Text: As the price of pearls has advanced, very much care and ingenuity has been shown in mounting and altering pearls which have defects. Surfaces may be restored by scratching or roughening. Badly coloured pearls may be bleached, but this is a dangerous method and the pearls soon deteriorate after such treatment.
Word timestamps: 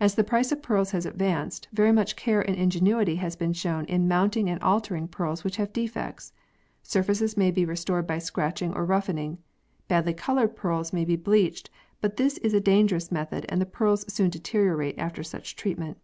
As 0.00 0.16
the 0.16 0.24
price 0.24 0.50
of 0.50 0.62
pearls 0.64 0.90
has 0.90 1.06
advanced, 1.06 1.68
very 1.72 1.92
much 1.92 2.16
care 2.16 2.40
and 2.42 2.56
ingenuity 2.56 3.14
has 3.22 3.36
been 3.36 3.52
shown 3.52 3.84
in 3.84 4.08
mounting 4.08 4.50
and 4.50 4.60
altering 4.64 5.06
pearls 5.06 5.44
which 5.44 5.58
have 5.58 5.72
defects. 5.72 6.32
Surfaces 6.82 7.36
may 7.36 7.52
be 7.52 7.64
restored 7.64 8.04
by 8.04 8.18
scratching 8.18 8.74
or 8.74 8.84
roughening. 8.84 9.38
Badly 9.86 10.14
coloured 10.14 10.56
pearls 10.56 10.92
may 10.92 11.04
be 11.04 11.14
bleached, 11.14 11.70
but 12.00 12.16
this 12.16 12.36
is 12.38 12.52
a 12.52 12.58
dangerous 12.60 13.12
method 13.12 13.46
and 13.48 13.60
the 13.60 13.64
pearls 13.64 14.12
soon 14.12 14.30
deteriorate 14.30 14.98
after 14.98 15.22
such 15.22 15.54
treatment. 15.54 15.98